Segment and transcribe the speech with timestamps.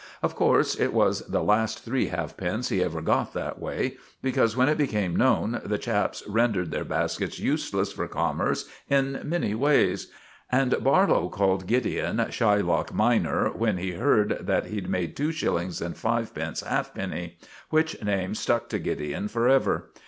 [0.23, 4.67] Of course, it was the last three halfpence he ever got that way, because when
[4.67, 10.07] it became known the chaps rendered their baskets useless for commerce in many ways.
[10.51, 15.95] And Barlow called Gideon "Shylock minor" when he heard that he'd made two shillings and
[15.95, 17.37] fivepence halfpenny;
[17.69, 19.91] which name stuck to Gideon forever.